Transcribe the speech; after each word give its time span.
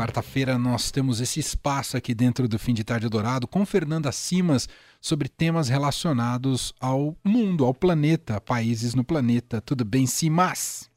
Quarta-feira 0.00 0.56
nós 0.56 0.90
temos 0.90 1.20
esse 1.20 1.38
espaço 1.40 1.94
aqui 1.94 2.14
dentro 2.14 2.48
do 2.48 2.58
Fim 2.58 2.72
de 2.72 2.82
Tarde 2.82 3.06
Dourado 3.06 3.46
com 3.46 3.66
Fernanda 3.66 4.10
Simas 4.10 4.66
sobre 4.98 5.28
temas 5.28 5.68
relacionados 5.68 6.72
ao 6.80 7.14
mundo, 7.22 7.66
ao 7.66 7.74
planeta, 7.74 8.40
países 8.40 8.94
no 8.94 9.04
planeta. 9.04 9.60
Tudo 9.60 9.84
bem, 9.84 10.06
Simas? 10.06 10.90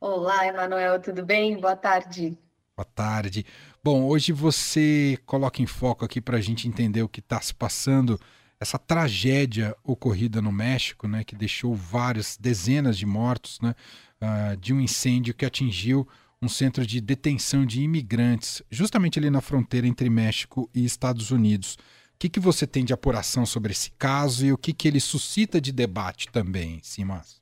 Olá, 0.00 0.46
Emanuel, 0.46 0.98
tudo 1.02 1.22
bem? 1.22 1.60
Boa 1.60 1.76
tarde. 1.76 2.38
Boa 2.74 2.86
tarde. 2.86 3.44
Bom, 3.84 4.06
hoje 4.06 4.32
você 4.32 5.18
coloca 5.26 5.60
em 5.60 5.66
foco 5.66 6.06
aqui 6.06 6.18
para 6.18 6.38
a 6.38 6.40
gente 6.40 6.66
entender 6.66 7.02
o 7.02 7.08
que 7.10 7.20
está 7.20 7.42
se 7.42 7.54
passando, 7.54 8.18
essa 8.58 8.78
tragédia 8.78 9.76
ocorrida 9.84 10.40
no 10.40 10.50
México, 10.50 11.06
né, 11.06 11.24
que 11.24 11.36
deixou 11.36 11.74
várias 11.74 12.38
dezenas 12.40 12.96
de 12.96 13.04
mortos, 13.04 13.60
né, 13.60 13.74
uh, 14.22 14.56
de 14.56 14.72
um 14.72 14.80
incêndio 14.80 15.34
que 15.34 15.44
atingiu 15.44 16.08
um 16.42 16.48
centro 16.48 16.86
de 16.86 17.00
detenção 17.00 17.66
de 17.66 17.82
imigrantes, 17.82 18.62
justamente 18.70 19.18
ali 19.18 19.28
na 19.28 19.42
fronteira 19.42 19.86
entre 19.86 20.08
México 20.08 20.70
e 20.74 20.84
Estados 20.84 21.30
Unidos. 21.30 21.74
O 21.74 22.18
que, 22.18 22.30
que 22.30 22.40
você 22.40 22.66
tem 22.66 22.84
de 22.84 22.94
apuração 22.94 23.44
sobre 23.44 23.72
esse 23.72 23.90
caso 23.92 24.46
e 24.46 24.52
o 24.52 24.58
que, 24.58 24.72
que 24.72 24.88
ele 24.88 25.00
suscita 25.00 25.60
de 25.60 25.70
debate 25.70 26.28
também, 26.28 26.80
Simas? 26.82 27.40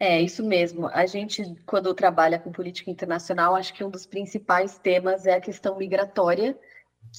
É, 0.00 0.20
isso 0.20 0.44
mesmo. 0.44 0.86
A 0.88 1.06
gente, 1.06 1.42
quando 1.66 1.92
trabalha 1.94 2.38
com 2.38 2.52
política 2.52 2.90
internacional, 2.90 3.56
acho 3.56 3.74
que 3.74 3.82
um 3.82 3.90
dos 3.90 4.06
principais 4.06 4.78
temas 4.78 5.26
é 5.26 5.34
a 5.34 5.40
questão 5.40 5.76
migratória, 5.76 6.58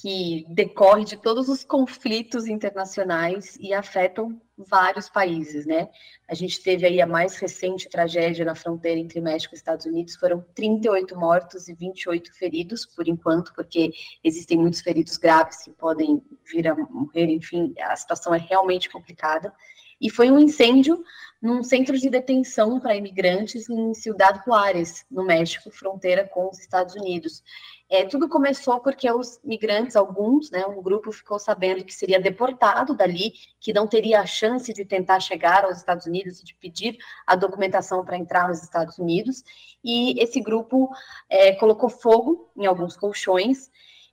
que 0.00 0.46
decorre 0.48 1.04
de 1.04 1.16
todos 1.16 1.48
os 1.48 1.64
conflitos 1.64 2.46
internacionais 2.46 3.56
e 3.60 3.74
afetam 3.74 4.40
vários 4.56 5.08
países, 5.08 5.66
né? 5.66 5.88
A 6.28 6.34
gente 6.34 6.62
teve 6.62 6.86
aí 6.86 7.00
a 7.00 7.06
mais 7.06 7.36
recente 7.36 7.88
tragédia 7.88 8.44
na 8.44 8.54
fronteira 8.54 9.00
entre 9.00 9.20
México 9.20 9.54
e 9.54 9.56
Estados 9.56 9.86
Unidos, 9.86 10.16
foram 10.16 10.44
38 10.54 11.18
mortos 11.18 11.68
e 11.68 11.74
28 11.74 12.32
feridos, 12.34 12.86
por 12.86 13.08
enquanto, 13.08 13.52
porque 13.54 13.92
existem 14.22 14.58
muitos 14.58 14.80
feridos 14.80 15.16
graves 15.16 15.64
que 15.64 15.72
podem 15.72 16.22
vir 16.50 16.68
a 16.68 16.74
morrer, 16.74 17.26
enfim, 17.26 17.74
a 17.80 17.96
situação 17.96 18.34
é 18.34 18.38
realmente 18.38 18.88
complicada. 18.88 19.52
E 20.00 20.08
foi 20.08 20.30
um 20.30 20.38
incêndio 20.38 21.04
num 21.40 21.62
centro 21.62 21.98
de 21.98 22.10
detenção 22.10 22.78
para 22.78 22.94
imigrantes 22.94 23.68
em 23.68 23.94
Ciudad 23.94 24.42
Juárez, 24.44 25.06
no 25.10 25.24
México, 25.24 25.70
fronteira 25.70 26.28
com 26.28 26.50
os 26.50 26.58
Estados 26.58 26.94
Unidos. 26.94 27.42
É, 27.88 28.04
tudo 28.04 28.28
começou 28.28 28.78
porque 28.80 29.10
os 29.10 29.40
migrantes, 29.42 29.96
alguns, 29.96 30.50
né, 30.50 30.66
um 30.66 30.82
grupo 30.82 31.10
ficou 31.10 31.38
sabendo 31.38 31.84
que 31.84 31.94
seria 31.94 32.20
deportado 32.20 32.94
dali, 32.94 33.32
que 33.58 33.72
não 33.72 33.86
teria 33.86 34.20
a 34.20 34.26
chance 34.26 34.72
de 34.72 34.84
tentar 34.84 35.18
chegar 35.20 35.64
aos 35.64 35.78
Estados 35.78 36.06
Unidos 36.06 36.42
de 36.42 36.54
pedir 36.54 36.98
a 37.26 37.34
documentação 37.34 38.04
para 38.04 38.18
entrar 38.18 38.48
nos 38.48 38.62
Estados 38.62 38.98
Unidos, 38.98 39.42
e 39.82 40.22
esse 40.22 40.40
grupo 40.40 40.90
é, 41.28 41.52
colocou 41.54 41.88
fogo 41.88 42.50
em 42.56 42.66
alguns 42.66 42.96
colchões, 42.96 43.70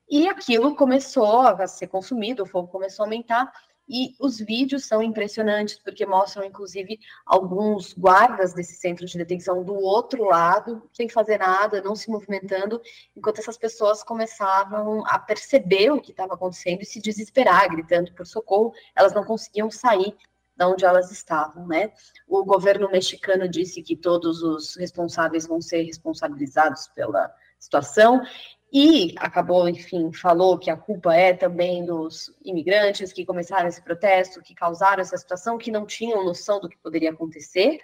e 0.10 0.28
aquilo 0.30 0.76
começou 0.76 1.42
a 1.42 1.68
ser 1.68 1.88
consumido, 1.88 2.44
o 2.44 2.46
fogo 2.48 2.70
começou 2.70 3.04
a 3.04 3.06
aumentar, 3.06 3.52
e 3.88 4.16
os 4.20 4.40
vídeos 4.40 4.86
são 4.86 5.02
impressionantes, 5.02 5.80
porque 5.80 6.06
mostram, 6.06 6.44
inclusive, 6.44 7.00
alguns 7.26 7.94
guardas 7.94 8.54
desse 8.54 8.76
centro 8.76 9.06
de 9.06 9.18
detenção 9.18 9.64
do 9.64 9.76
outro 9.76 10.26
lado, 10.26 10.88
sem 10.92 11.08
fazer 11.08 11.38
nada, 11.38 11.82
não 11.82 11.96
se 11.96 12.10
movimentando, 12.10 12.82
enquanto 13.16 13.40
essas 13.40 13.58
pessoas 13.58 14.04
começavam 14.04 15.06
a 15.08 15.18
perceber 15.18 15.92
o 15.92 16.02
que 16.02 16.12
estava 16.12 16.34
acontecendo 16.34 16.82
e 16.82 16.86
se 16.86 17.02
desesperar, 17.02 17.70
gritando 17.70 18.14
por 18.14 18.26
socorro. 18.26 18.74
Elas 18.96 19.14
não 19.14 19.24
conseguiam 19.24 19.72
sair 19.72 20.16
da 20.56 20.68
onde 20.68 20.84
elas 20.84 21.12
estavam, 21.12 21.68
né? 21.68 21.94
O 22.28 22.44
governo 22.44 22.90
mexicano 22.90 23.48
disse 23.48 23.82
que 23.84 23.96
todos 23.96 24.42
os 24.42 24.76
responsáveis 24.76 25.46
vão 25.46 25.62
ser 25.62 25.84
responsabilizados 25.84 26.88
pela 26.90 27.32
situação 27.60 28.22
e 28.72 29.16
acabou, 29.18 29.68
enfim, 29.70 30.12
falou 30.12 30.58
que 30.58 30.70
a 30.70 30.76
culpa 30.76 31.16
é 31.16 31.34
também 31.34 31.86
dos 31.86 32.34
imigrantes 32.44 33.14
que 33.14 33.26
começaram 33.26 33.68
esse 33.68 33.82
protesto, 33.82 34.42
que 34.42 34.54
causaram 34.54 35.02
essa 35.02 35.18
situação, 35.18 35.58
que 35.58 35.72
não 35.72 35.86
tinham 35.86 36.26
noção 36.26 36.60
do 36.60 36.68
que 36.68 36.78
poderia 36.78 37.12
acontecer. 37.12 37.80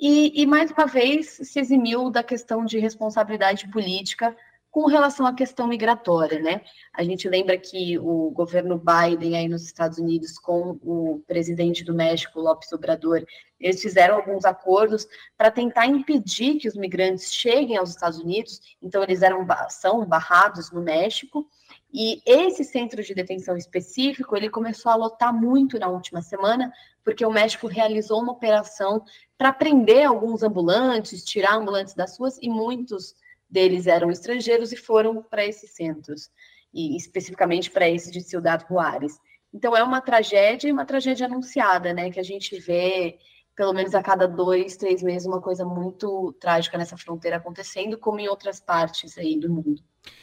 E, 0.00 0.42
e 0.42 0.46
mais 0.46 0.70
uma 0.70 0.86
vez 0.86 1.38
se 1.42 1.60
eximiu 1.60 2.10
da 2.10 2.22
questão 2.22 2.64
de 2.64 2.78
responsabilidade 2.78 3.68
política 3.68 4.36
com 4.78 4.86
relação 4.86 5.26
à 5.26 5.34
questão 5.34 5.66
migratória, 5.66 6.38
né? 6.38 6.60
A 6.92 7.02
gente 7.02 7.28
lembra 7.28 7.58
que 7.58 7.98
o 7.98 8.30
governo 8.30 8.78
Biden 8.80 9.36
aí 9.36 9.48
nos 9.48 9.64
Estados 9.64 9.98
Unidos 9.98 10.38
com 10.38 10.78
o 10.84 11.20
presidente 11.26 11.82
do 11.82 11.92
México, 11.92 12.38
López 12.38 12.72
Obrador, 12.72 13.24
eles 13.58 13.82
fizeram 13.82 14.14
alguns 14.14 14.44
acordos 14.44 15.08
para 15.36 15.50
tentar 15.50 15.86
impedir 15.86 16.60
que 16.60 16.68
os 16.68 16.76
migrantes 16.76 17.34
cheguem 17.34 17.76
aos 17.76 17.90
Estados 17.90 18.20
Unidos. 18.20 18.60
Então 18.80 19.02
eles 19.02 19.20
eram 19.20 19.44
são 19.68 20.06
barrados 20.06 20.70
no 20.70 20.80
México 20.80 21.48
e 21.92 22.22
esse 22.24 22.62
centro 22.62 23.02
de 23.02 23.12
detenção 23.14 23.56
específico 23.56 24.36
ele 24.36 24.48
começou 24.48 24.92
a 24.92 24.94
lotar 24.94 25.34
muito 25.34 25.76
na 25.76 25.88
última 25.88 26.22
semana 26.22 26.72
porque 27.02 27.26
o 27.26 27.32
México 27.32 27.66
realizou 27.66 28.22
uma 28.22 28.30
operação 28.30 29.02
para 29.36 29.52
prender 29.52 30.06
alguns 30.06 30.44
ambulantes, 30.44 31.24
tirar 31.24 31.56
ambulantes 31.56 31.94
das 31.94 32.16
ruas 32.16 32.38
e 32.40 32.48
muitos 32.48 33.16
deles 33.48 33.86
eram 33.86 34.10
estrangeiros 34.10 34.72
e 34.72 34.76
foram 34.76 35.22
para 35.22 35.44
esses 35.44 35.74
centros, 35.74 36.30
e 36.72 36.96
especificamente 36.96 37.70
para 37.70 37.88
esse 37.88 38.10
de 38.10 38.20
Ciudad 38.20 38.64
Juárez. 38.68 39.18
Então 39.52 39.76
é 39.76 39.82
uma 39.82 40.00
tragédia, 40.00 40.72
uma 40.72 40.84
tragédia 40.84 41.26
anunciada, 41.26 41.94
né, 41.94 42.10
que 42.10 42.20
a 42.20 42.24
gente 42.24 42.58
vê 42.58 43.18
pelo 43.58 43.72
menos 43.72 43.92
a 43.92 44.00
cada 44.00 44.28
dois, 44.28 44.76
três 44.76 45.02
meses 45.02 45.26
uma 45.26 45.40
coisa 45.40 45.64
muito 45.64 46.32
trágica 46.40 46.78
nessa 46.78 46.96
fronteira 46.96 47.38
acontecendo, 47.38 47.98
como 47.98 48.20
em 48.20 48.28
outras 48.28 48.60
partes 48.60 49.18
aí 49.18 49.36
do 49.36 49.52
mundo. 49.52 49.82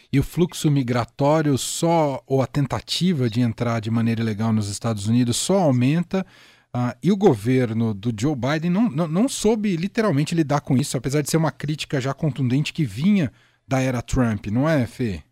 E 0.09 0.17
o 0.17 0.23
fluxo 0.23 0.71
migratório 0.71 1.57
só, 1.57 2.23
ou 2.25 2.41
a 2.41 2.47
tentativa 2.47 3.29
de 3.29 3.41
entrar 3.41 3.81
de 3.81 3.91
maneira 3.91 4.21
ilegal 4.21 4.53
nos 4.53 4.69
Estados 4.69 5.09
Unidos 5.09 5.35
só 5.35 5.59
aumenta 5.59 6.25
Uh, 6.75 6.93
e 7.01 7.09
o 7.09 7.15
governo 7.15 7.93
do 7.93 8.11
Joe 8.19 8.35
Biden 8.35 8.69
não, 8.69 8.89
não, 8.89 9.07
não, 9.07 9.29
soube 9.29 9.77
literalmente 9.77 10.35
lidar 10.35 10.59
com 10.59 10.75
isso, 10.75 10.97
apesar 10.97 11.21
de 11.21 11.29
ser 11.29 11.37
uma 11.37 11.49
crítica 11.49 12.01
já 12.01 12.13
contundente 12.13 12.73
que 12.73 12.83
vinha 12.83 13.31
da 13.65 13.79
era 13.79 14.01
Trump, 14.01 14.47
não 14.47 14.67
é, 14.67 14.85
Fê? 14.85 15.23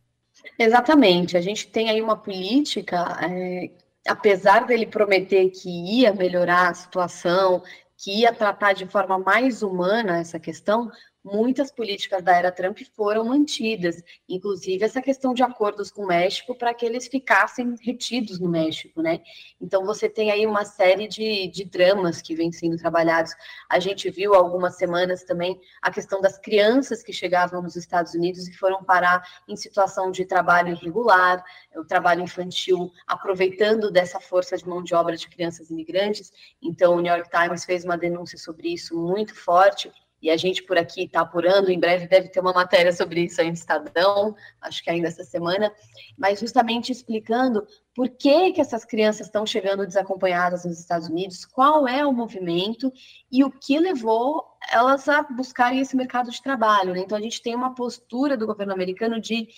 Exatamente. 0.58 1.36
A 1.36 1.42
gente 1.42 1.68
tem 1.68 1.90
aí 1.90 2.02
uma 2.02 2.16
política, 2.16 3.20
é, 3.30 3.70
apesar 4.08 4.66
dele 4.66 4.86
prometer 4.86 5.50
que 5.50 5.70
ia 5.70 6.14
melhorar 6.14 6.70
a 6.70 6.74
situação, 6.74 7.62
que 7.98 8.22
ia 8.22 8.32
tratar 8.32 8.72
de 8.72 8.86
forma 8.86 9.20
mais 9.20 9.62
humana 9.62 10.20
essa 10.20 10.40
questão, 10.40 10.90
muitas 11.24 11.72
políticas 11.72 12.22
da 12.22 12.36
era 12.36 12.52
Trump 12.52 12.80
foram 12.96 13.26
mantidas, 13.26 14.04
inclusive 14.28 14.84
essa 14.84 15.02
questão 15.02 15.34
de 15.34 15.42
acordos 15.42 15.90
com 15.90 16.04
o 16.04 16.08
México 16.08 16.54
para 16.54 16.74
que 16.74 16.86
eles 16.86 17.08
ficassem 17.08 17.76
retidos 17.82 18.40
no 18.40 18.50
México, 18.50 19.02
né? 19.02 19.22
Então 19.62 19.86
você 19.86 20.10
tem 20.10 20.32
aí 20.32 20.46
uma 20.46 20.66
série 20.66 21.08
de, 21.08 21.48
de 21.48 21.64
dramas 21.64 22.22
que 22.22 22.36
vêm 22.36 22.52
sendo 22.52 22.78
trabalhados. 22.78 23.34
A 23.70 23.80
gente 23.80 24.10
viu 24.10 24.34
algumas 24.34 24.76
semanas 24.76 25.24
também 25.24 25.60
a 25.82 25.90
questão 25.90 26.20
das 26.20 26.38
crianças 26.38 27.02
que 27.02 27.14
chegavam 27.14 27.62
nos 27.62 27.76
Estados 27.76 28.14
Unidos 28.14 28.48
e 28.48 28.54
foram 28.54 28.84
parar 28.84 29.24
em 29.48 29.56
situação 29.56 30.12
de 30.12 30.26
trabalho 30.26 30.70
irregular, 30.74 31.44
o 31.76 31.86
trabalho 31.86 32.22
infantil, 32.22 32.92
aproveitando 33.08 33.90
dessa 33.90 34.20
força 34.20 34.58
de 34.58 34.68
mão 34.68 34.84
de 34.84 34.94
obra 34.94 35.16
de 35.16 35.30
crianças 35.30 35.70
imigrantes. 35.70 36.32
Então 36.62 36.96
o 36.96 37.00
New 37.00 37.14
York 37.14 37.30
Times 37.30 37.64
fez 37.64 37.86
uma 37.86 37.98
denúncia 37.98 38.38
sobre 38.38 38.74
isso 38.74 38.98
muito 38.98 39.34
forte 39.34 39.92
e 40.24 40.30
a 40.30 40.38
gente 40.38 40.64
por 40.64 40.78
aqui 40.78 41.04
está 41.04 41.20
apurando, 41.20 41.70
em 41.70 41.78
breve 41.78 42.08
deve 42.08 42.30
ter 42.30 42.40
uma 42.40 42.54
matéria 42.54 42.94
sobre 42.94 43.26
isso 43.26 43.42
aí 43.42 43.48
no 43.48 43.54
Estadão, 43.54 44.34
acho 44.62 44.82
que 44.82 44.90
ainda 44.90 45.10
essa 45.10 45.26
semana, 45.26 45.70
mas 46.18 46.40
justamente 46.40 46.94
explicando 46.94 47.68
por 47.94 48.10
que, 48.10 48.54
que 48.54 48.62
essas 48.62 48.86
crianças 48.86 49.28
estão 49.28 49.46
chegando 49.46 49.86
desacompanhadas 49.86 50.64
nos 50.64 50.80
Estados 50.80 51.10
Unidos, 51.10 51.46
qual 51.46 51.86
é 51.86 52.06
o 52.06 52.14
movimento 52.14 52.90
e 53.30 53.44
o 53.44 53.52
que 53.52 53.78
levou 53.78 54.46
elas 54.72 55.10
a 55.10 55.24
buscarem 55.24 55.80
esse 55.80 55.96
mercado 55.96 56.32
de 56.32 56.42
trabalho. 56.42 56.94
Né? 56.94 57.02
Então, 57.02 57.18
a 57.18 57.22
gente 57.22 57.42
tem 57.42 57.54
uma 57.54 57.76
postura 57.76 58.38
do 58.38 58.48
governo 58.48 58.72
americano 58.72 59.20
de 59.20 59.50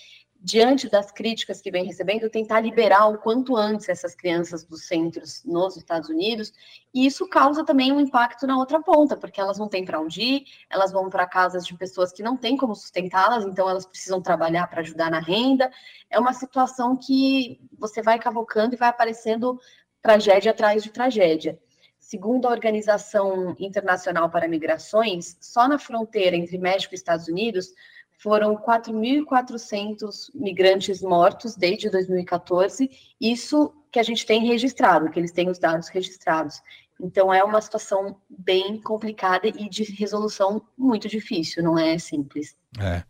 diante 0.45 0.87
das 0.87 1.11
críticas 1.11 1.59
que 1.59 1.71
vem 1.71 1.83
recebendo, 1.83 2.29
tentar 2.29 2.59
liberar 2.59 3.07
o 3.07 3.17
quanto 3.17 3.57
antes 3.57 3.89
essas 3.89 4.13
crianças 4.13 4.63
dos 4.63 4.85
centros 4.85 5.43
nos 5.43 5.75
Estados 5.75 6.07
Unidos, 6.07 6.53
e 6.93 7.07
isso 7.07 7.27
causa 7.27 7.65
também 7.65 7.91
um 7.91 7.99
impacto 7.99 8.45
na 8.45 8.55
outra 8.55 8.79
ponta, 8.79 9.17
porque 9.17 9.41
elas 9.41 9.57
não 9.57 9.67
têm 9.67 9.83
para 9.83 9.99
onde 9.99 10.21
ir, 10.21 10.45
elas 10.69 10.91
vão 10.91 11.09
para 11.09 11.25
casas 11.25 11.65
de 11.65 11.75
pessoas 11.75 12.11
que 12.11 12.21
não 12.21 12.37
têm 12.37 12.55
como 12.55 12.75
sustentá-las, 12.75 13.43
então 13.43 13.67
elas 13.67 13.87
precisam 13.87 14.21
trabalhar 14.21 14.67
para 14.67 14.81
ajudar 14.81 15.09
na 15.09 15.19
renda. 15.19 15.71
É 16.11 16.19
uma 16.19 16.31
situação 16.31 16.95
que 16.95 17.59
você 17.75 18.03
vai 18.03 18.19
cavocando 18.19 18.75
e 18.75 18.77
vai 18.77 18.89
aparecendo 18.89 19.59
tragédia 19.99 20.51
atrás 20.51 20.83
de 20.83 20.91
tragédia. 20.91 21.59
Segundo 21.97 22.47
a 22.47 22.51
Organização 22.51 23.55
Internacional 23.57 24.29
para 24.29 24.47
Migrações, 24.47 25.37
só 25.41 25.67
na 25.67 25.79
fronteira 25.79 26.35
entre 26.35 26.59
México 26.59 26.93
e 26.93 26.97
Estados 26.97 27.27
Unidos, 27.27 27.73
foram 28.17 28.55
4.400 28.55 30.29
migrantes 30.33 31.01
mortos 31.01 31.55
desde 31.55 31.89
2014, 31.89 32.89
isso 33.19 33.73
que 33.91 33.99
a 33.99 34.03
gente 34.03 34.25
tem 34.25 34.45
registrado, 34.45 35.09
que 35.09 35.19
eles 35.19 35.31
têm 35.31 35.49
os 35.49 35.59
dados 35.59 35.87
registrados. 35.89 36.61
Então 36.99 37.33
é 37.33 37.43
uma 37.43 37.61
situação 37.61 38.17
bem 38.29 38.81
complicada 38.81 39.47
e 39.47 39.69
de 39.69 39.83
resolução 39.83 40.61
muito 40.77 41.07
difícil, 41.07 41.63
não 41.63 41.77
é 41.77 41.97
simples. 41.97 42.55
É. 42.79 43.03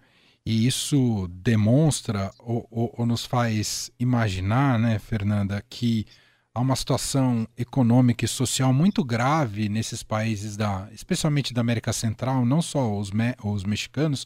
E 0.45 0.67
isso 0.67 1.27
demonstra 1.29 2.31
ou, 2.39 2.67
ou, 2.69 2.93
ou 2.97 3.05
nos 3.05 3.25
faz 3.25 3.91
imaginar, 3.99 4.77
né, 4.77 4.99
Fernanda, 4.99 5.63
que 5.67 6.05
há 6.53 6.61
uma 6.61 6.75
situação 6.75 7.47
econômica 7.57 8.23
e 8.23 8.27
social 8.27 8.71
muito 8.71 9.03
grave 9.03 9.67
nesses 9.67 10.03
países 10.03 10.55
da, 10.55 10.87
especialmente 10.91 11.53
da 11.53 11.61
América 11.61 11.91
Central, 11.91 12.45
não 12.45 12.61
só 12.61 12.97
os, 12.97 13.11
me, 13.11 13.35
os 13.43 13.63
mexicanos, 13.63 14.25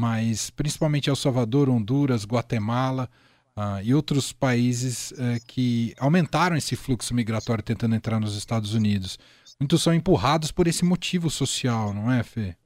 mas 0.00 0.48
principalmente 0.48 1.10
El 1.10 1.16
Salvador, 1.16 1.68
Honduras, 1.68 2.24
Guatemala 2.24 3.06
uh, 3.54 3.82
e 3.82 3.94
outros 3.94 4.32
países 4.32 5.10
uh, 5.10 5.38
que 5.46 5.94
aumentaram 5.98 6.56
esse 6.56 6.74
fluxo 6.74 7.14
migratório 7.14 7.62
tentando 7.62 7.94
entrar 7.94 8.18
nos 8.18 8.34
Estados 8.34 8.72
Unidos. 8.72 9.18
Muitos 9.60 9.82
são 9.82 9.92
empurrados 9.92 10.50
por 10.50 10.66
esse 10.66 10.86
motivo 10.86 11.28
social, 11.28 11.92
não 11.92 12.10
é, 12.10 12.22
Fê? 12.22 12.56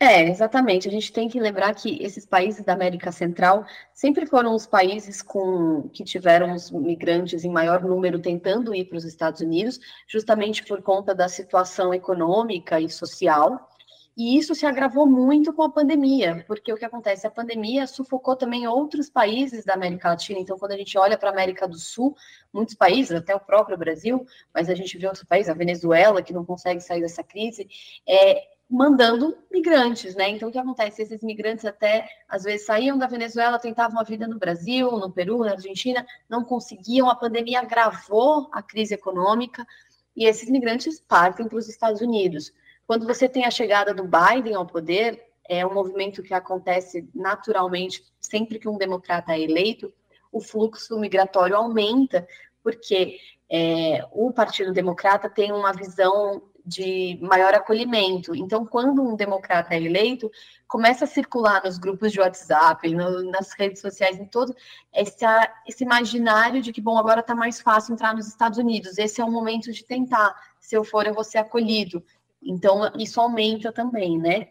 É, 0.00 0.28
exatamente. 0.28 0.88
A 0.88 0.90
gente 0.90 1.12
tem 1.12 1.28
que 1.28 1.38
lembrar 1.38 1.74
que 1.74 2.02
esses 2.02 2.24
países 2.24 2.64
da 2.64 2.72
América 2.72 3.12
Central 3.12 3.66
sempre 3.92 4.24
foram 4.24 4.54
os 4.54 4.66
países 4.66 5.20
com 5.20 5.90
que 5.92 6.02
tiveram 6.02 6.54
os 6.54 6.70
migrantes 6.70 7.44
em 7.44 7.50
maior 7.50 7.84
número 7.84 8.18
tentando 8.18 8.74
ir 8.74 8.86
para 8.86 8.96
os 8.96 9.04
Estados 9.04 9.42
Unidos, 9.42 9.78
justamente 10.08 10.64
por 10.64 10.80
conta 10.80 11.14
da 11.14 11.28
situação 11.28 11.92
econômica 11.92 12.80
e 12.80 12.88
social. 12.88 13.68
E 14.14 14.36
isso 14.36 14.54
se 14.54 14.66
agravou 14.66 15.06
muito 15.06 15.54
com 15.54 15.62
a 15.62 15.70
pandemia, 15.70 16.44
porque 16.46 16.70
o 16.70 16.76
que 16.76 16.84
acontece? 16.84 17.26
A 17.26 17.30
pandemia 17.30 17.86
sufocou 17.86 18.36
também 18.36 18.66
outros 18.66 19.08
países 19.08 19.64
da 19.64 19.72
América 19.72 20.10
Latina. 20.10 20.38
Então, 20.38 20.58
quando 20.58 20.72
a 20.72 20.76
gente 20.76 20.98
olha 20.98 21.16
para 21.16 21.30
a 21.30 21.32
América 21.32 21.66
do 21.66 21.78
Sul, 21.78 22.14
muitos 22.52 22.74
países, 22.74 23.12
até 23.12 23.34
o 23.34 23.40
próprio 23.40 23.78
Brasil, 23.78 24.26
mas 24.52 24.68
a 24.68 24.74
gente 24.74 24.98
vê 24.98 25.06
outros 25.06 25.24
países, 25.24 25.48
a 25.48 25.54
Venezuela, 25.54 26.22
que 26.22 26.32
não 26.32 26.44
consegue 26.44 26.80
sair 26.80 27.00
dessa 27.00 27.22
crise, 27.22 27.66
é, 28.06 28.42
mandando 28.68 29.36
migrantes, 29.50 30.14
né? 30.14 30.28
Então, 30.28 30.50
o 30.50 30.52
que 30.52 30.58
acontece? 30.58 31.02
Esses 31.02 31.22
migrantes 31.22 31.64
até, 31.64 32.06
às 32.28 32.42
vezes, 32.42 32.66
saíam 32.66 32.98
da 32.98 33.06
Venezuela, 33.06 33.58
tentavam 33.58 33.98
a 33.98 34.04
vida 34.04 34.28
no 34.28 34.38
Brasil, 34.38 34.90
no 34.92 35.10
Peru, 35.10 35.38
na 35.38 35.52
Argentina, 35.52 36.06
não 36.28 36.44
conseguiam, 36.44 37.08
a 37.08 37.14
pandemia 37.14 37.60
agravou 37.60 38.48
a 38.52 38.62
crise 38.62 38.92
econômica, 38.92 39.66
e 40.14 40.26
esses 40.26 40.50
migrantes 40.50 41.00
partem 41.00 41.48
para 41.48 41.56
os 41.56 41.68
Estados 41.68 42.02
Unidos. 42.02 42.52
Quando 42.92 43.06
você 43.06 43.26
tem 43.26 43.46
a 43.46 43.50
chegada 43.50 43.94
do 43.94 44.04
Biden 44.04 44.54
ao 44.54 44.66
poder, 44.66 45.26
é 45.48 45.64
um 45.64 45.72
movimento 45.72 46.22
que 46.22 46.34
acontece 46.34 47.08
naturalmente 47.14 48.04
sempre 48.20 48.58
que 48.58 48.68
um 48.68 48.76
democrata 48.76 49.32
é 49.32 49.40
eleito, 49.40 49.90
o 50.30 50.42
fluxo 50.42 51.00
migratório 51.00 51.56
aumenta, 51.56 52.28
porque 52.62 53.16
é, 53.50 54.04
o 54.12 54.30
Partido 54.30 54.74
Democrata 54.74 55.30
tem 55.30 55.52
uma 55.52 55.72
visão 55.72 56.42
de 56.66 57.18
maior 57.22 57.54
acolhimento. 57.54 58.36
Então, 58.36 58.66
quando 58.66 59.00
um 59.00 59.16
democrata 59.16 59.72
é 59.72 59.82
eleito, 59.82 60.30
começa 60.68 61.06
a 61.06 61.08
circular 61.08 61.62
nos 61.64 61.78
grupos 61.78 62.12
de 62.12 62.20
WhatsApp, 62.20 62.94
no, 62.94 63.22
nas 63.30 63.52
redes 63.52 63.80
sociais, 63.80 64.18
em 64.18 64.26
todo 64.26 64.54
esse, 64.92 65.24
esse 65.66 65.82
imaginário 65.82 66.60
de 66.60 66.70
que, 66.74 66.80
bom, 66.82 66.98
agora 66.98 67.20
está 67.20 67.34
mais 67.34 67.58
fácil 67.58 67.94
entrar 67.94 68.14
nos 68.14 68.28
Estados 68.28 68.58
Unidos, 68.58 68.98
esse 68.98 69.18
é 69.18 69.24
o 69.24 69.30
momento 69.30 69.72
de 69.72 69.82
tentar, 69.82 70.34
se 70.60 70.76
eu 70.76 70.84
for, 70.84 71.06
eu 71.06 71.14
vou 71.14 71.24
ser 71.24 71.38
acolhido. 71.38 72.04
Então, 72.42 72.90
isso 72.98 73.20
aumenta 73.20 73.72
também, 73.72 74.18
né? 74.18 74.48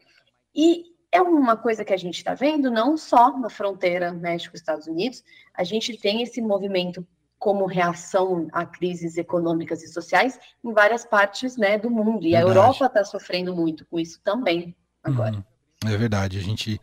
E 0.56 0.86
é 1.12 1.22
uma 1.22 1.58
coisa 1.58 1.84
que 1.84 1.94
a 1.94 1.98
gente 1.98 2.18
está 2.18 2.34
vendo 2.34 2.72
não 2.72 2.96
só 2.96 3.38
na 3.38 3.50
fronteira 3.50 4.14
México-Estados 4.14 4.88
Unidos, 4.88 5.24
a 5.54 5.64
gente 5.64 5.98
tem 5.98 6.22
esse 6.22 6.42
movimento 6.42 7.06
como 7.38 7.66
reação 7.66 8.48
a 8.52 8.66
crises 8.66 9.18
econômicas 9.18 9.82
e 9.84 9.88
sociais 9.88 10.40
em 10.64 10.72
várias 10.72 11.04
partes 11.04 11.58
né, 11.58 11.78
do 11.78 11.90
mundo. 11.90 12.26
E 12.26 12.32
verdade. 12.32 12.36
a 12.36 12.48
Europa 12.48 12.86
está 12.86 13.04
sofrendo 13.04 13.56
muito 13.56 13.86
com 13.88 14.00
isso 14.00 14.22
também 14.24 14.76
agora. 15.04 15.38
Hum, 15.38 15.44
é 15.90 15.98
verdade. 15.98 16.38
A 16.38 16.42
gente 16.42 16.80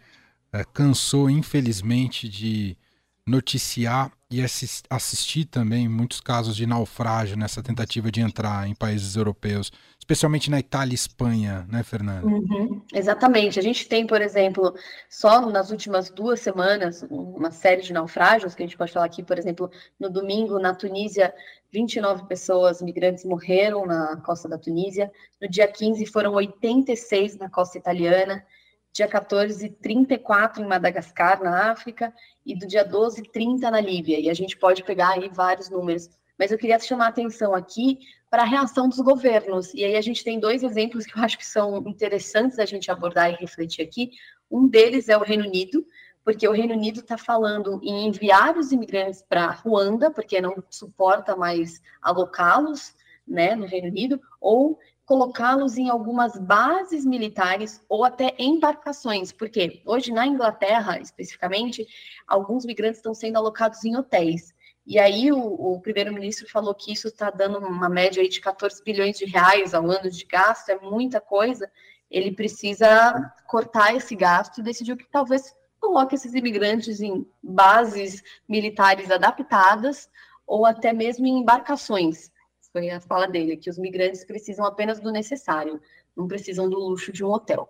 é, 0.53 0.65
cansou, 0.65 1.31
infelizmente, 1.31 2.29
de 2.29 2.77
noticiar 3.25 4.11
e 4.31 4.43
assistir 4.91 5.45
também 5.45 5.89
muitos 5.89 6.21
casos 6.21 6.57
de 6.57 6.67
naufrágio 6.67 7.37
nessa 7.37 7.63
tentativa 7.63 8.11
de 8.11 8.21
entrar 8.21 8.67
em 8.67 8.75
países 8.75 9.17
europeus, 9.17 9.71
especialmente 10.09 10.51
na 10.51 10.59
Itália 10.59 10.93
e 10.93 10.95
Espanha, 10.95 11.67
né, 11.71 11.83
Fernanda? 11.83 12.27
Uhum, 12.27 12.83
exatamente. 12.95 13.59
A 13.59 13.63
gente 13.63 13.87
tem, 13.87 14.07
por 14.07 14.23
exemplo, 14.23 14.75
só 15.07 15.51
nas 15.51 15.71
últimas 15.71 16.09
duas 16.09 16.41
semanas, 16.41 17.05
uma 17.11 17.51
série 17.51 17.83
de 17.83 17.93
naufrágios, 17.93 18.55
que 18.55 18.63
a 18.63 18.67
gente 18.67 18.79
pode 18.79 18.91
falar 18.91 19.05
aqui, 19.05 19.23
por 19.23 19.39
exemplo, 19.39 19.71
no 20.01 20.09
domingo, 20.09 20.59
na 20.59 20.75
Tunísia, 20.75 21.35
29 21.71 22.25
pessoas 22.27 22.81
migrantes 22.81 23.23
morreram 23.27 23.85
na 23.85 24.17
costa 24.25 24.49
da 24.49 24.57
Tunísia. 24.57 25.13
No 25.43 25.47
dia 25.47 25.69
15, 25.69 26.07
foram 26.07 26.33
86 26.33 27.37
na 27.37 27.51
costa 27.51 27.77
italiana 27.77 28.43
dia 28.91 29.07
14, 29.07 29.69
34 29.69 30.63
em 30.63 30.67
Madagascar, 30.67 31.41
na 31.43 31.71
África, 31.71 32.13
e 32.45 32.59
do 32.59 32.67
dia 32.67 32.83
12, 32.83 33.23
30 33.31 33.71
na 33.71 33.81
Líbia. 33.81 34.19
E 34.19 34.31
a 34.31 34.35
gente 34.35 34.57
pode 34.57 34.83
pegar 34.83 35.11
aí 35.11 35.29
vários 35.29 35.69
números. 35.69 36.09
Mas 36.38 36.52
eu 36.52 36.58
queria 36.58 36.79
chamar 36.79 37.06
a 37.06 37.08
atenção 37.08 37.55
aqui 37.55 37.99
para 38.31 38.43
a 38.43 38.46
reação 38.46 38.88
dos 38.88 39.00
governos. 39.00 39.73
E 39.75 39.85
aí 39.85 39.96
a 39.96 40.00
gente 40.00 40.23
tem 40.23 40.38
dois 40.38 40.62
exemplos 40.62 41.05
que 41.05 41.19
eu 41.19 41.23
acho 41.23 41.38
que 41.38 41.46
são 41.46 41.79
interessantes 41.87 42.58
a 42.58 42.64
gente 42.64 42.90
abordar 42.90 43.31
e 43.32 43.37
refletir 43.37 43.82
aqui. 43.82 44.12
Um 44.50 44.69
deles 44.69 45.08
é 45.08 45.17
o 45.17 45.23
Reino 45.23 45.44
Unido, 45.44 45.85
porque 46.25 46.46
o 46.46 46.52
Reino 46.52 46.75
Unido 46.75 47.00
está 47.00 47.17
falando 47.17 47.81
em 47.82 48.06
enviar 48.06 48.56
os 48.56 48.70
imigrantes 48.70 49.23
para 49.23 49.50
Ruanda, 49.50 50.11
porque 50.11 50.40
não 50.40 50.62
suporta 50.70 51.35
mais 51.35 51.81
alocá-los 52.02 52.94
né, 53.26 53.55
no 53.55 53.67
Reino 53.67 53.88
Unido, 53.88 54.20
ou 54.40 54.79
colocá-los 55.08 55.79
em 55.79 55.88
algumas 55.88 56.37
bases 56.37 57.06
militares 57.06 57.82
ou 57.88 58.05
até 58.05 58.35
embarcações, 58.38 59.32
porque 59.32 59.81
hoje 59.87 60.12
na 60.12 60.26
Inglaterra, 60.26 61.00
especificamente, 61.00 61.87
alguns 62.26 62.67
migrantes 62.67 62.99
estão 62.99 63.14
sendo 63.14 63.38
alocados 63.38 63.82
em 63.87 63.96
hotéis. 63.96 64.55
E 64.88 64.99
aí 64.99 65.31
o, 65.31 65.38
o 65.38 65.81
primeiro-ministro 65.81 66.49
falou 66.49 66.75
que 66.75 66.90
isso 66.93 67.08
está 67.08 67.31
dando 67.31 67.58
uma 67.58 67.90
média 67.90 68.23
aí 68.23 68.29
de 68.29 68.40
14 68.40 68.82
bilhões 68.82 69.19
de 69.19 69.26
reais 69.26 69.75
ao 69.75 69.85
ano 69.90 70.11
de 70.11 70.25
gasto, 70.25 70.70
é 70.70 70.81
muita 70.81 71.20
coisa. 71.20 71.70
Ele 72.11 72.32
precisa 72.32 73.31
cortar 73.46 73.94
esse 73.94 74.17
gasto 74.17 74.58
e 74.58 74.62
decidiu 74.62 74.96
que 74.96 75.06
talvez 75.11 75.55
coloque 75.79 76.14
esses 76.14 76.32
imigrantes 76.35 77.02
em 77.02 77.26
bases 77.43 78.23
militares 78.49 79.11
adaptadas 79.11 80.08
ou 80.46 80.64
até 80.64 80.90
mesmo 80.93 81.26
em 81.26 81.38
embarcações 81.38 82.32
foi 82.73 82.90
a 82.90 83.00
fala 83.00 83.26
dele, 83.26 83.56
que 83.56 83.70
os 83.70 83.79
migrantes 83.79 84.25
precisam 84.25 84.64
apenas 84.64 85.00
do 85.00 85.11
necessário, 85.11 85.81
não 86.17 86.29
precisam 86.29 86.69
do 86.69 86.79
luxo 86.79 87.12
de 87.12 87.25
um 87.25 87.31
hotel. 87.31 87.69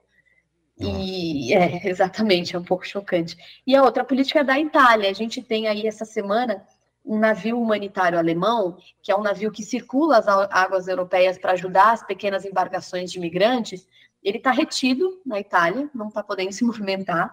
E 0.79 1.53
é, 1.55 1.81
exatamente, 1.89 2.55
é 2.55 2.59
um 2.59 2.65
pouco 2.65 2.87
chocante. 2.87 3.37
E 3.67 3.75
a 3.75 3.83
outra 3.83 4.05
política 4.05 4.41
é 4.41 4.45
da 4.45 4.59
Itália. 4.59 5.11
A 5.11 5.15
gente 5.15 5.43
tem 5.43 5.67
aí 5.67 5.87
essa 5.87 6.05
semana 6.05 6.65
um 7.09 7.19
navio 7.19 7.59
humanitário 7.59 8.19
alemão, 8.19 8.77
que 9.03 9.11
é 9.11 9.17
um 9.17 9.23
navio 9.23 9.51
que 9.51 9.63
circula 9.63 10.19
as 10.19 10.29
águas 10.29 10.87
europeias 10.87 11.39
para 11.39 11.53
ajudar 11.53 11.93
as 11.93 12.03
pequenas 12.03 12.45
embarcações 12.45 13.11
de 13.11 13.19
migrantes. 13.19 13.89
Ele 14.23 14.37
está 14.37 14.51
retido 14.51 15.19
na 15.25 15.41
Itália, 15.41 15.89
não 15.95 16.09
está 16.09 16.23
podendo 16.23 16.53
se 16.53 16.63
movimentar, 16.63 17.33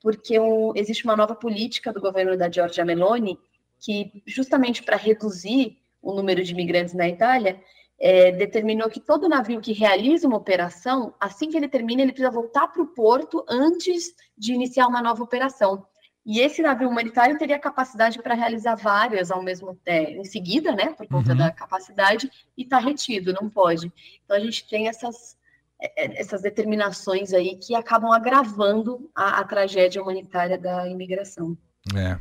porque 0.00 0.36
existe 0.76 1.04
uma 1.04 1.16
nova 1.16 1.34
política 1.34 1.92
do 1.92 2.00
governo 2.00 2.36
da 2.36 2.48
Giorgia 2.48 2.84
Meloni 2.84 3.36
que, 3.80 4.22
justamente 4.24 4.84
para 4.84 4.96
reduzir 4.96 5.76
o 6.00 6.14
número 6.14 6.44
de 6.44 6.52
imigrantes 6.52 6.94
na 6.94 7.08
Itália, 7.08 7.60
é, 7.98 8.30
determinou 8.30 8.88
que 8.88 9.00
todo 9.00 9.28
navio 9.28 9.60
que 9.60 9.72
realiza 9.72 10.28
uma 10.28 10.36
operação, 10.36 11.12
assim 11.18 11.50
que 11.50 11.56
ele 11.56 11.68
termina, 11.68 12.02
ele 12.02 12.12
precisa 12.12 12.30
voltar 12.30 12.68
para 12.68 12.82
o 12.82 12.86
porto 12.86 13.44
antes 13.48 14.14
de 14.38 14.52
iniciar 14.52 14.86
uma 14.86 15.02
nova 15.02 15.24
operação. 15.24 15.84
E 16.26 16.40
esse 16.40 16.60
navio 16.60 16.88
humanitário 16.88 17.38
teria 17.38 17.58
capacidade 17.58 18.20
para 18.20 18.34
realizar 18.34 18.74
várias 18.74 19.30
ao 19.30 19.42
mesmo 19.42 19.76
tempo, 19.76 20.20
em 20.20 20.24
seguida, 20.24 20.72
né, 20.72 20.86
por 20.92 21.06
conta 21.06 21.30
uhum. 21.30 21.38
da 21.38 21.52
capacidade, 21.52 22.28
e 22.58 22.64
está 22.64 22.78
retido, 22.78 23.32
não 23.32 23.48
pode. 23.48 23.92
Então 24.24 24.36
a 24.36 24.40
gente 24.40 24.68
tem 24.68 24.88
essas, 24.88 25.36
é, 25.80 26.04
é, 26.04 26.20
essas 26.20 26.42
determinações 26.42 27.32
aí 27.32 27.56
que 27.56 27.76
acabam 27.76 28.12
agravando 28.12 29.08
a, 29.14 29.38
a 29.38 29.44
tragédia 29.44 30.02
humanitária 30.02 30.58
da 30.58 30.88
imigração. 30.88 31.56
É. 31.94 32.18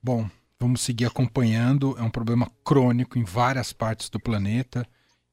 Bom, 0.00 0.28
Vamos 0.60 0.82
seguir 0.82 1.06
acompanhando. 1.06 1.96
É 1.98 2.02
um 2.02 2.10
problema 2.10 2.46
crônico 2.62 3.18
em 3.18 3.24
várias 3.24 3.72
partes 3.72 4.10
do 4.10 4.20
planeta. 4.20 4.86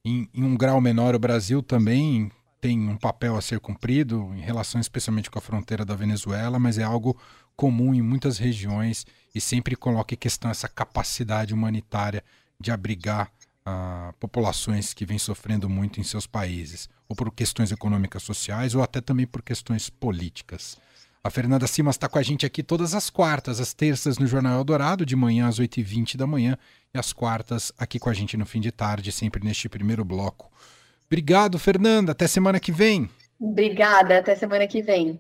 Em, 0.06 0.30
em, 0.34 0.42
um 0.42 0.56
grau 0.56 0.80
menor, 0.80 1.14
o 1.14 1.20
Brasil 1.20 1.62
também 1.62 2.32
tem 2.62 2.88
um 2.88 2.96
papel 2.96 3.36
a 3.36 3.42
ser 3.42 3.60
cumprido, 3.60 4.32
em 4.34 4.40
relação 4.40 4.80
especialmente 4.80 5.30
com 5.30 5.38
a 5.38 5.42
fronteira 5.42 5.84
da 5.84 5.96
Venezuela, 5.96 6.58
mas 6.58 6.78
é 6.78 6.84
algo 6.84 7.20
comum 7.58 7.94
em 7.94 8.02
muitas 8.02 8.38
regiões 8.38 9.06
e 9.34 9.42
sempre 9.42 9.76
coloca 9.76 10.14
em 10.14 10.18
questão 10.18 10.50
essa 10.50 10.70
capacidade 10.70 11.54
humanitária 11.54 12.24
de 12.60 12.72
abrigar 12.72 13.32
uh, 13.68 14.14
populações 14.20 14.94
que 14.94 15.06
vêm 15.06 15.18
sofrendo 15.18 15.68
muito 15.68 16.00
em 16.00 16.04
seus 16.04 16.28
países, 16.28 16.88
ou 17.10 17.16
por 17.16 17.32
questões 17.34 17.72
econômicas 17.72 18.24
sociais, 18.24 18.76
ou 18.76 18.82
até 18.82 19.02
também 19.02 19.26
por 19.26 19.42
questões 19.42 19.90
políticas. 19.90 20.78
A 21.24 21.30
Fernanda 21.30 21.68
Simas 21.68 21.96
está 21.96 22.08
com 22.08 22.18
a 22.18 22.24
gente 22.24 22.46
aqui 22.46 22.64
todas 22.64 22.94
as 22.94 23.10
quartas, 23.10 23.60
as 23.60 23.74
terças 23.74 24.18
no 24.18 24.28
Jornal 24.28 24.60
Eldorado, 24.60 25.06
de 25.06 25.16
manhã 25.16 25.48
às 25.48 25.60
8h20 25.60 26.16
da 26.16 26.26
manhã, 26.26 26.58
e 26.94 26.98
as 26.98 27.12
quartas 27.12 27.74
aqui 27.78 28.00
com 28.00 28.10
a 28.10 28.14
gente 28.14 28.38
no 28.38 28.46
fim 28.46 28.62
de 28.62 28.72
tarde, 28.72 29.12
sempre 29.12 29.44
neste 29.44 29.68
primeiro 29.68 30.06
bloco. 30.06 30.50
Obrigado, 31.08 31.58
Fernanda. 31.58 32.12
Até 32.12 32.28
semana 32.28 32.60
que 32.60 32.72
vem. 32.72 33.10
Obrigada. 33.40 34.20
Até 34.20 34.36
semana 34.36 34.68
que 34.68 34.82
vem. 34.82 35.20